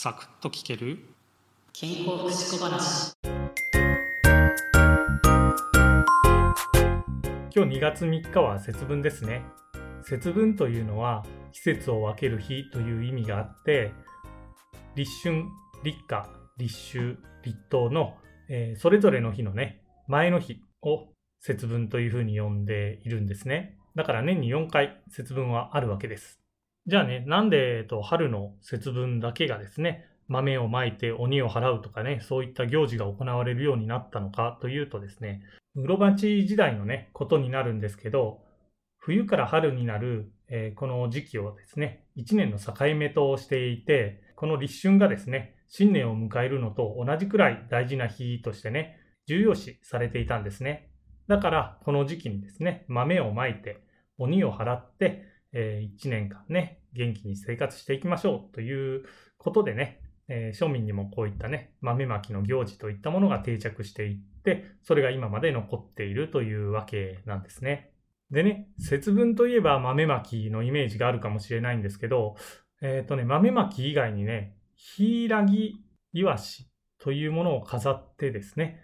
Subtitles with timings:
[0.00, 1.00] サクッと聞ける？
[1.72, 3.14] 健康福祉小話。
[7.52, 9.42] 今日2月3日は節分ですね。
[10.02, 13.92] 節分というのは季節を分ける日という意味があって
[14.94, 15.46] 立春
[15.82, 16.28] 立夏
[16.58, 18.14] 立秋立冬の、
[18.48, 21.08] えー、それぞれの日のね前の日を
[21.40, 23.76] 節分というふうに呼んでいるんですね。
[23.96, 26.38] だから年に4回節分はあるわけです
[26.88, 35.42] じゃあね、なんで、えっと、春の節分だけがですね、豆をまいて鬼を払うとかね、そういった行事が行われるようになったのかというとですね、
[35.74, 38.40] 室町時代のね、ことになるんですけど、
[38.96, 48.96] 冬から春になる、えー、この時期をですね、1年の境目としていて、この立春がですね、新年を迎えるのと同じくらい大事な日としてね、
[49.26, 50.90] 重要視されていたんですね。
[51.26, 53.82] だから、この時期にですね、豆をまいて、
[54.16, 59.04] 鬼を払って、えー、1年間ね、元気に生活していきましょうという
[59.38, 67.92] ことでね、えー、庶民にもこういったね、豆まきの行事といったものが定着していって、それが今まで残っているというわけなんですね。
[68.30, 72.36] でね、節分といえば豆まきのイメージがあるかもしれないんですけど、
[72.82, 76.68] えっ、ー、とね、豆まき以外にね、ヒイラギイワシ
[76.98, 78.82] というものを飾ってですね、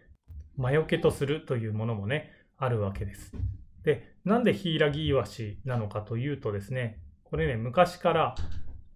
[0.56, 3.36] 魔除けとするというものもね、あるわけです。
[3.84, 8.34] で、なんでヒイラギイワシなのかというとですね、これね、昔から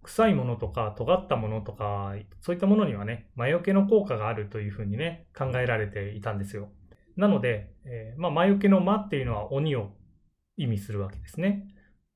[0.03, 6.69] 臭いものとか尖ったものとか、そういったものにはね、魔除けの効果があるというふうにね、考えられていたんですよ。
[7.15, 9.91] なので、えー、まあ、魔除けの魔っていうのは鬼を
[10.57, 11.67] 意味するわけですね。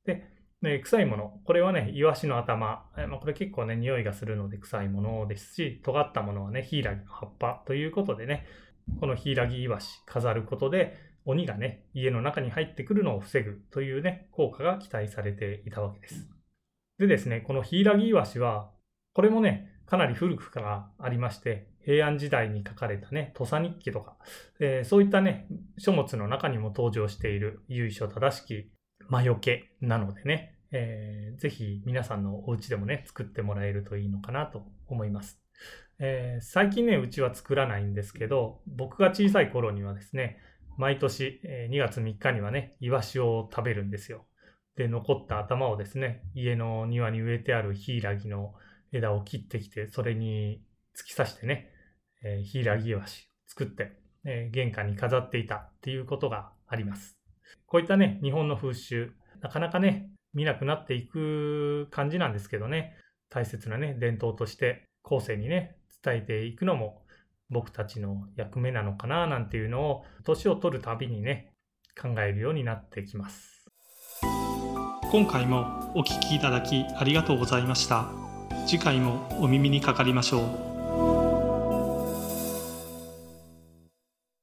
[0.05, 0.23] で、
[0.61, 1.41] ね、臭いもの。
[1.43, 2.89] これはね、イワシの頭。
[2.97, 8.45] えまあ、これ結構ね、匂いがするので臭いものですし、尖ったものはね、ヒイラギの葉っぱということでね、
[8.99, 16.29] このヒイラギイワシ飾ることで、鬼がね、家の中に入ってくるのを防ぐというね、効果が期待されていたわけです。
[16.99, 18.71] でですね、このヒイラギイワシは、
[19.13, 24.17] これもね、かなり古くからありまして、平安時代に書かれたね、土佐日記とか、
[24.59, 28.71] えー、そういったね、書物の中にも登場している由緒正しき
[29.09, 35.41] 魔除けなのでね、えー、ぜひ皆さんのお家でもね、作ってもらえるといいのかなと思います。
[35.99, 40.39] えー、最近ね、うちは作らないんですけど、僕が小さい頃にはですね、
[40.77, 44.25] 毎年2月3日にはね、イワシを食べるんですよ。
[44.75, 48.53] で、残った頭をですね、家の庭に植えてあるヒイラギの
[48.91, 50.61] 枝を切ってきて、それに
[50.97, 51.71] 突き刺してね、
[52.23, 57.17] えー、ヒイラギイワシ作って、えー、玄関に飾っていたっていうことがあります。
[57.67, 62.97] こういったね、日本の風習、なかなかね、見なくなっていく感じなんですけどね、
[63.29, 67.02] 大切なね、伝統として後世にね、伝えていくのも
[67.53, 71.53] 僕たちの役目なのかななんていうのを年を取るたびにね
[71.99, 73.69] 考えるようになってきます。
[75.11, 78.07] 今回もお聴きいただきありがとうございました。
[78.65, 80.72] 次回もお耳にかかりましょう。